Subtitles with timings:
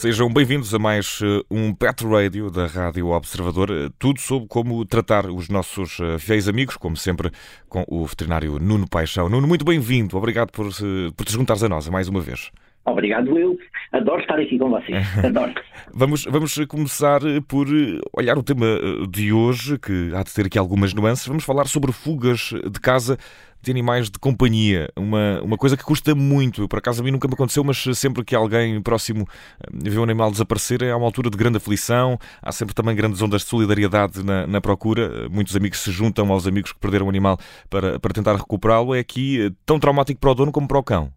[0.00, 3.70] Sejam bem-vindos a mais uh, um Pet Radio da Rádio Observador.
[3.70, 7.30] Uh, tudo sobre como tratar os nossos uh, fiéis amigos, como sempre,
[7.68, 9.28] com o veterinário Nuno Paixão.
[9.28, 10.16] Nuno, muito bem-vindo.
[10.16, 10.68] Obrigado por,
[11.14, 12.50] por te juntares a nós mais uma vez.
[12.84, 13.58] Obrigado, eu.
[13.92, 15.06] Adoro estar aqui com vocês.
[15.24, 15.52] Adoro.
[15.92, 17.66] vamos, vamos começar por
[18.12, 18.66] olhar o tema
[19.08, 21.26] de hoje, que há de ter aqui algumas nuances.
[21.26, 23.18] Vamos falar sobre fugas de casa
[23.62, 26.66] de animais de companhia, uma, uma coisa que custa muito.
[26.66, 29.26] Por acaso a mim nunca me aconteceu, mas sempre que alguém próximo
[29.62, 33.20] eh, vê um animal desaparecer é uma altura de grande aflição, há sempre também grandes
[33.20, 35.28] ondas de solidariedade na, na procura.
[35.28, 38.94] Muitos amigos se juntam aos amigos que perderam o animal para, para tentar recuperá-lo.
[38.94, 41.12] É aqui eh, tão traumático para o dono como para o cão.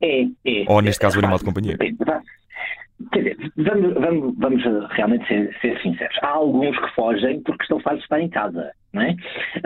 [0.00, 0.51] É, é.
[0.72, 1.76] Ou neste caso o animal de companhia.
[3.10, 6.16] Quer dizer, vamos, vamos, vamos realmente ser, ser, sinceros.
[6.22, 9.16] Há alguns que fogem porque estão fartos de estar em casa, não é?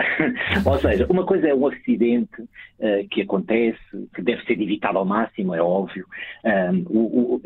[0.65, 3.79] Ou seja, uma coisa é um acidente uh, que acontece,
[4.15, 6.07] que deve ser evitado ao máximo, é óbvio.
[6.45, 7.43] Um, o, o,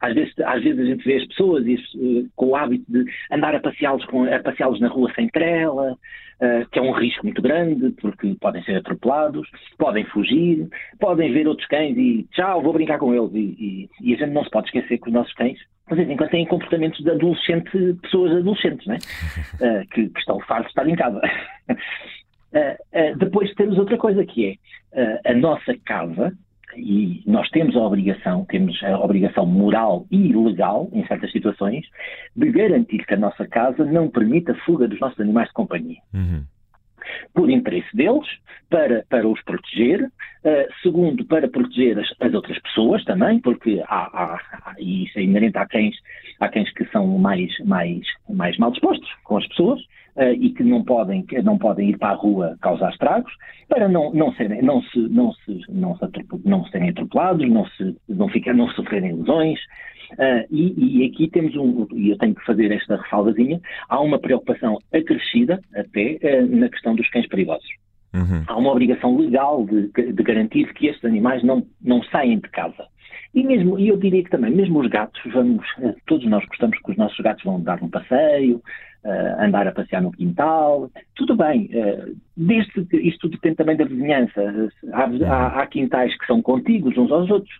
[0.00, 3.54] às vezes, às vezes a gente vê as pessoas uh, com o hábito de andar
[3.54, 4.04] a passeá-los
[4.42, 8.76] passeá na rua sem trela, uh, que é um risco muito grande, porque podem ser
[8.76, 9.46] atropelados,
[9.78, 13.30] podem fugir, podem ver outros cães e tchau, vou brincar com eles.
[13.34, 15.58] E, e, e a gente não se pode esquecer que os nossos cães,
[15.90, 18.96] de vez em quando, têm comportamentos de adolescente, pessoas adolescentes, né?
[19.56, 21.20] Uh, que, que, estão fartos de estar em casa.
[23.18, 24.58] depois temos outra coisa que
[24.92, 26.36] é a nossa casa
[26.76, 31.86] e nós temos a obrigação, temos a obrigação moral e legal, em certas situações,
[32.34, 35.98] de garantir que a nossa casa não permita a fuga dos nossos animais de companhia.
[36.14, 36.44] Uhum.
[37.34, 38.26] Por interesse deles,
[38.68, 44.04] para, para os proteger, uh, segundo, para proteger as, as, outras pessoas também, porque há,
[44.12, 45.96] há, há, e isso é inerente a cães,
[46.38, 49.80] há cães que são mais, mais, mais mal dispostos com as pessoas,
[50.16, 53.32] uh, e que não podem, que não podem ir para a rua causar estragos,
[53.68, 57.96] para não, não, serem, não, se, não, se, não, se não serem atropelados, não, se,
[58.08, 59.58] não, ficar, não sofrerem lesões.
[60.12, 64.18] Uh, e, e, aqui temos um, e eu tenho que fazer esta ressalvazinha, há uma
[64.18, 67.68] preocupação acrescida até uh, na questão dos cães perigosos.
[68.12, 68.42] Uhum.
[68.48, 72.86] Há uma obrigação legal de, de, garantir que estes animais não, não saem de casa.
[73.32, 75.64] E mesmo, eu diria que também, mesmo os gatos, vamos,
[76.06, 78.60] todos nós gostamos que os nossos gatos vão dar um passeio,
[79.04, 83.84] uh, andar a passear no quintal, tudo bem, uh, desde que isto depende também da
[83.84, 84.70] vizinhança.
[84.92, 87.54] Há, há, há, quintais que são contíguos uns aos outros,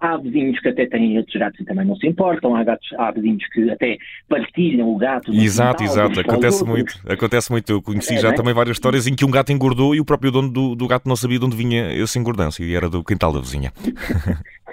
[0.00, 3.10] há vizinhos que até têm outros gatos e também não se importam, há, gatos, há
[3.10, 3.96] vizinhos que até
[4.28, 5.32] partilham o gato.
[5.32, 7.72] Exato, quintal, exato, acontece muito, acontece muito.
[7.72, 8.32] Eu conheci é, já é?
[8.32, 11.08] também várias histórias em que um gato engordou e o próprio dono do, do gato
[11.08, 13.72] não sabia de onde vinha esse engordanço e era do quintal da vizinha.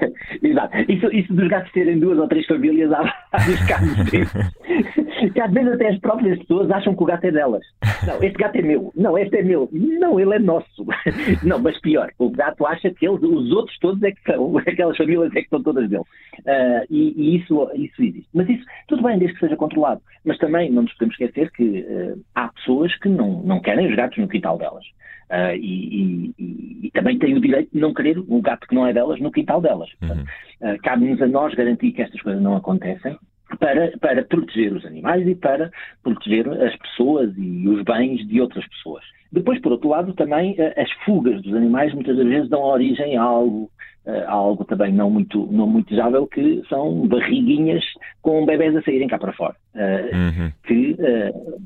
[0.88, 4.10] Isso, isso dos gatos terem duas ou três famílias há vários casos
[5.32, 7.64] que às vezes até as próprias pessoas acham que o gato é delas.
[8.06, 8.92] Não, este gato é meu.
[8.96, 9.70] Não, este é meu.
[9.72, 10.86] Não, ele é nosso.
[11.44, 14.98] Não, mas pior, o gato acha que eles, os outros todos é que são, aquelas
[14.98, 16.04] famílias é que são todas dele.
[16.40, 18.30] Uh, e, e isso, isso existe.
[18.34, 20.02] Mas isso, tudo bem, desde que seja controlado.
[20.26, 23.96] Mas também não nos podemos esquecer que uh, há pessoas que não, não querem os
[23.96, 24.86] gatos no quintal delas.
[25.30, 28.86] Uh, e, e, e, também têm o direito de não querer o gato que não
[28.86, 29.90] é delas no quintal delas.
[30.02, 30.24] Uhum.
[30.64, 33.18] Uh, Cabe-nos a nós garantir que estas coisas não acontecem
[33.60, 35.70] para, para proteger os animais e para
[36.02, 39.04] proteger as pessoas e os bens de outras pessoas.
[39.32, 43.22] Depois, por outro lado, também uh, as fugas dos animais muitas vezes dão origem a
[43.22, 43.70] algo
[44.06, 47.84] uh, algo também não muito, não muito desejável, que são barriguinhas
[48.22, 49.56] com bebés a saírem cá para fora.
[49.74, 50.52] Uh, uhum.
[50.66, 51.62] Que uh,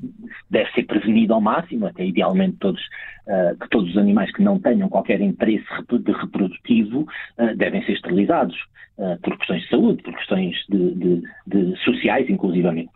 [0.50, 2.82] deve ser prevenido ao máximo, até idealmente todos,
[3.62, 7.06] que todos os animais que não tenham qualquer interesse de reprodutivo
[7.58, 8.56] devem ser esterilizados,
[9.22, 12.90] por questões de saúde, por questões de, de, de sociais, inclusivamente.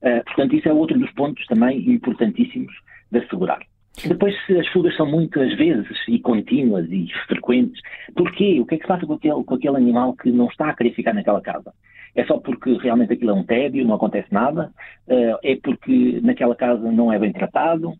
[0.00, 2.72] portanto, isso é outro dos pontos também importantíssimos
[3.10, 3.58] de assegurar.
[4.04, 7.80] Depois, se as fugas são muitas vezes e contínuas e frequentes,
[8.14, 8.60] porquê?
[8.60, 10.74] O que é que se passa com aquele, com aquele animal que não está a
[10.74, 11.72] querer ficar naquela casa?
[12.14, 14.70] É só porque realmente aquilo é um tédio, não acontece nada?
[15.06, 17.90] Uh, é porque naquela casa não é bem tratado?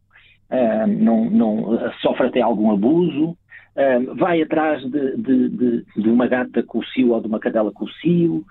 [0.50, 3.36] Uh, não, não, sofre até algum abuso?
[3.76, 7.38] Uh, vai atrás de, de, de, de, uma gata com o cio ou de uma
[7.38, 8.44] cadela com o cio?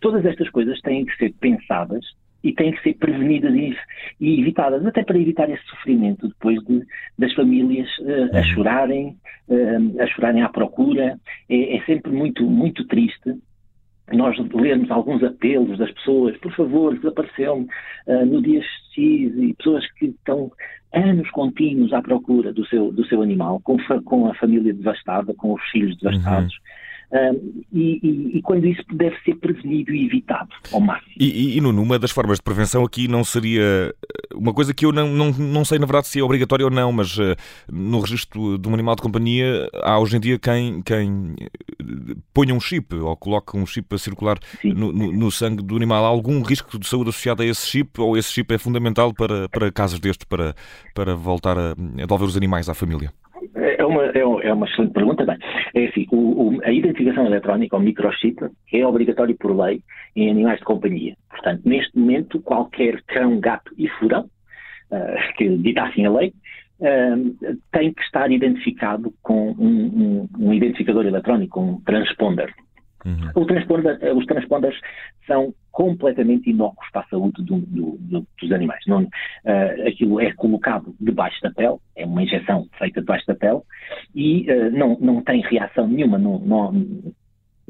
[0.00, 2.04] todas estas coisas têm que ser pensadas
[2.42, 3.74] e têm que ser prevenidas e,
[4.20, 6.82] e, evitadas, até para evitar esse sofrimento depois de,
[7.18, 8.44] das famílias uh, a uhum.
[8.54, 9.16] chorarem,
[9.48, 11.18] uh, a chorarem à procura.
[11.48, 13.34] É, é, sempre muito, muito triste
[14.12, 17.66] nós lermos alguns apelos das pessoas, por favor, desapareceu-me
[18.06, 20.50] uh, no dia X, e pessoas que estão
[20.94, 25.52] anos contínuos à procura do seu, do seu animal, com, com a família devastada, com
[25.52, 26.54] os filhos devastados.
[26.54, 26.87] Uhum
[27.72, 31.12] E, e, e, quando isso deve ser prevenido e evitado ao máximo.
[31.18, 33.94] E, e, Nuno, uma das formas de prevenção aqui não seria
[34.34, 36.92] uma coisa que eu não, não, não sei na verdade se é obrigatório ou não,
[36.92, 37.34] mas uh,
[37.70, 41.34] no registro de um animal de companhia há hoje em dia quem, quem
[42.34, 46.04] ponha um chip ou coloque um chip a circular no, no, no, sangue do animal.
[46.04, 49.48] Há algum risco de saúde associado a esse chip ou esse chip é fundamental para,
[49.48, 50.54] para casos destes, para,
[50.94, 53.10] para voltar a, a devolver os animais à família?
[53.54, 55.24] É uma, é, é uma excelente pergunta.
[55.24, 55.38] Bem,
[55.74, 59.82] é assim, o, o, a identificação eletrónica, o microchip, é obrigatório por lei
[60.16, 61.16] em animais de companhia.
[61.30, 64.28] Portanto, neste momento, qualquer cão, gato e furão,
[64.90, 66.32] uh, que ditassem a lei,
[66.80, 72.52] uh, tem que estar identificado com um, um, um identificador eletrónico, um transponder.
[73.04, 73.46] Uhum.
[73.46, 74.78] Transponder, os transponders
[75.26, 78.84] são completamente inócuos para a saúde do, do, do, dos animais.
[78.88, 83.60] Não, uh, aquilo é colocado debaixo da pele, é uma injeção feita debaixo da pele
[84.12, 86.18] e uh, não, não tem reação nenhuma.
[86.18, 86.72] Não, não,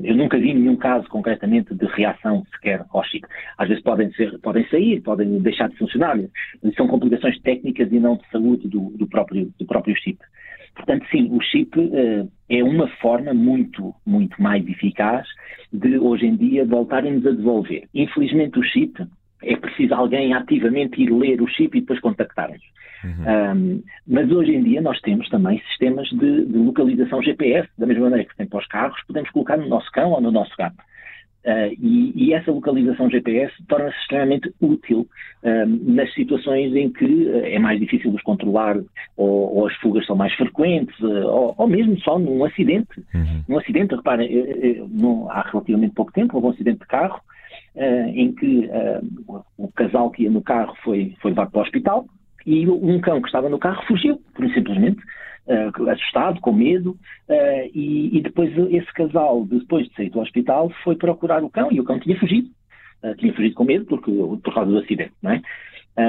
[0.02, 3.26] eu nunca vi nenhum caso concretamente de reação sequer ao chip.
[3.56, 6.16] Às vezes podem, ser, podem sair, podem deixar de funcionar.
[6.76, 10.18] São complicações técnicas e não de saúde do, do próprio, do próprio chip.
[10.74, 15.26] Portanto, sim, o chip uh, é uma forma muito, muito mais eficaz
[15.72, 17.88] de, hoje em dia, voltarem-nos a devolver.
[17.92, 19.04] Infelizmente, o chip
[19.42, 22.62] é preciso alguém ativamente ir ler o chip e depois contactar-nos.
[23.04, 23.12] Uhum.
[23.54, 28.04] Um, mas hoje em dia nós temos também sistemas de, de, localização GPS, da mesma
[28.04, 30.76] maneira que tem para os carros, podemos colocar no nosso cão ou no nosso gato.
[31.44, 35.06] Uh, e, e, essa localização GPS torna-se extremamente útil
[35.66, 38.76] nas situações em que uh, é mais difícil os controlar
[39.16, 43.00] ou, ou, as fugas são mais frequentes ou, ou, mesmo só num acidente.
[43.14, 43.44] Uhum.
[43.48, 44.24] Num acidente, repara,
[45.30, 47.20] há relativamente pouco tempo houve um acidente de carro
[48.14, 48.68] em que
[49.56, 52.06] o casal que ia no carro foi, foi levado para o hospital
[52.48, 54.20] e um cão que estava no carro fugiu,
[54.54, 55.02] simplesmente
[55.48, 56.92] uh, assustado, com medo,
[57.28, 61.70] uh, e, e, depois esse casal, depois de sair do hospital, foi procurar o cão
[61.70, 62.48] e o cão tinha fugido.
[63.02, 65.42] Uh, tinha fugido com medo porque, por causa do acidente, não é?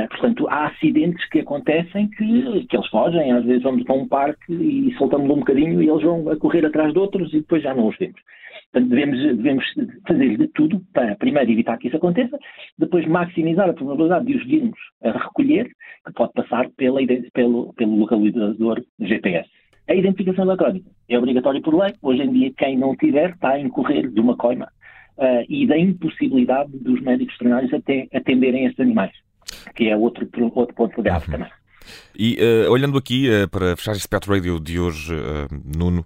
[0.09, 4.53] portanto, há acidentes que acontecem que, que eles fogem, às vezes vamos para um parque
[4.53, 7.73] e soltamos um bocadinho e eles vão a correr atrás de outros e depois já
[7.73, 8.21] não os vemos.
[8.71, 9.65] Portanto, devemos, devemos
[10.07, 12.37] fazer de tudo para, primeiro, evitar que isso aconteça,
[12.77, 15.67] depois maximizar a probabilidade de os virmos a recolher,
[16.05, 16.99] que pode passar pela,
[17.33, 19.49] pelo, pelo localizador GPS.
[19.87, 21.93] A identificação eletrónica é obrigatória por lei.
[22.03, 24.67] Hoje em dia, quem não tiver está a incorrer de uma coima
[25.19, 29.11] uh, e da impossibilidade dos médicos veterinários até atenderem estes animais,
[29.75, 31.31] que é outro, outro ponto grave uhum.
[31.33, 31.51] também.
[32.15, 36.05] E uh, olhando aqui uh, para fechar este Pet Radio de hoje, uh, Nuno,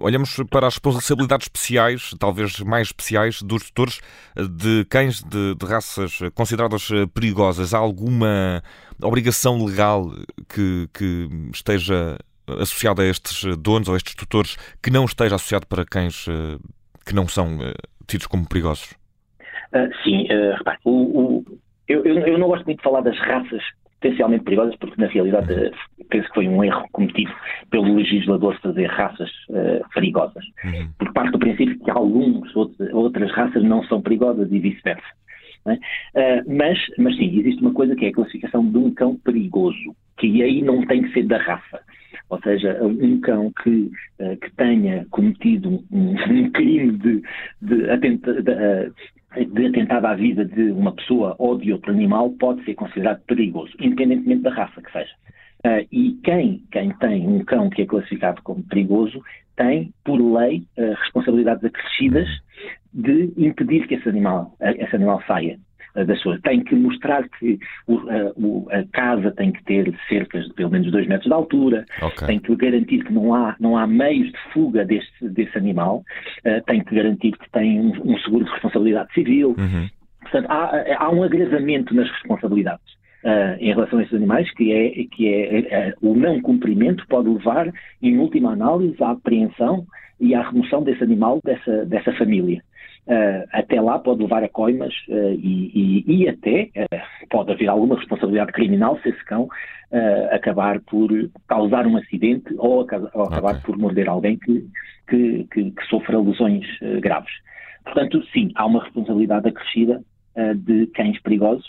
[0.00, 4.00] olhamos para as responsabilidades especiais, talvez mais especiais, dos tutores
[4.36, 7.74] de cães de, de raças consideradas perigosas.
[7.74, 8.62] Há alguma
[9.02, 10.12] obrigação legal
[10.48, 15.66] que, que esteja associada a estes donos ou a estes tutores que não esteja associado
[15.66, 16.26] para cães
[17.04, 17.58] que não são
[18.08, 18.94] tidos como perigosos?
[20.02, 20.26] sim,
[20.56, 21.44] repare, o, o,
[21.86, 23.62] eu, eu, não gosto muito de falar das raças
[24.00, 25.70] potencialmente perigosas, porque na realidade uhum.
[26.08, 27.32] penso que foi um erro cometido
[27.70, 30.44] pelo legislador fazer raças uh, perigosas.
[30.64, 30.88] Uhum.
[30.98, 35.06] Por parte do princípio que algumas outras raças não são perigosas e vice-versa.
[35.72, 36.40] É?
[36.40, 39.94] Uh, mas, mas sim, existe uma coisa que é a classificação de um cão perigoso,
[40.18, 41.80] que aí não tem que ser da raça.
[42.30, 47.22] Ou seja, um cão que, uh, que tenha cometido um, um crime de,
[47.62, 48.94] de, uh,
[49.46, 53.72] de atentado à vida de uma pessoa ou de outro animal pode ser considerado perigoso,
[53.80, 55.12] independentemente da raça que seja.
[55.64, 59.20] Uh, e quem, quem tem um cão que é classificado como perigoso
[59.56, 62.28] tem, por lei, uh, responsabilidades acrescidas
[62.94, 65.58] de impedir que esse animal, uh, esse animal saia
[66.06, 66.40] das suas.
[66.42, 67.94] Tem que mostrar que o,
[68.36, 72.26] o, a casa tem que ter cercas de pelo menos 2 metros de altura, okay.
[72.28, 76.04] tem que garantir que não há, não há meios de fuga desse, desse animal,
[76.66, 79.56] tem que garantir que tem um, um seguro de responsabilidade civil.
[79.58, 79.88] Uhum.
[80.20, 82.98] Portanto, há, há um agravamento nas responsabilidades.
[83.24, 87.28] Uh, em relação a esses animais, que é que é, uh, o não cumprimento pode
[87.28, 87.68] levar,
[88.00, 89.84] em última análise, à apreensão
[90.20, 92.62] e à remoção desse animal dessa, dessa família.
[93.08, 97.66] Uh, até lá pode levar a coimas uh, e, e, e, até uh, pode haver
[97.66, 99.48] alguma responsabilidade criminal se esse cão
[100.30, 101.08] acabar por
[101.48, 103.62] causar um acidente ou, ou acabar okay.
[103.64, 104.68] por morder alguém que,
[105.08, 106.66] que, que, que sofra lesões
[107.00, 107.32] graves.
[107.84, 110.02] Portanto, sim, há uma responsabilidade acrescida
[110.56, 111.66] de cães perigosos,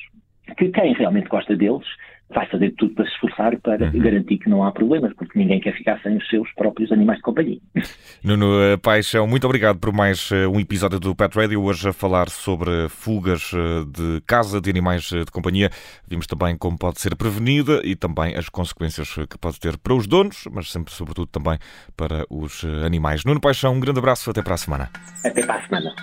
[0.56, 1.86] que quem realmente gosta deles
[2.30, 4.00] vai fazer tudo para se esforçar para uhum.
[4.00, 7.24] garantir que não há problemas, porque ninguém quer ficar sem os seus próprios animais de
[7.24, 7.58] companhia.
[8.24, 11.94] Nuno eh, Paixão, muito obrigado por mais eh, um episódio do Pet Radio, hoje a
[11.94, 15.72] falar sobre fugas eh, de casa de animais de companhia.
[16.08, 20.06] Vimos também como pode ser prevenida e também as consequências que pode ter para os
[20.06, 21.58] donos, mas sempre, sobretudo, também
[21.98, 23.26] para os animais.
[23.26, 24.90] Nuno Paixão, um grande abraço, até para a semana.
[25.26, 25.96] Até para a semana.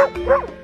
[0.00, 0.59] Woof, woof,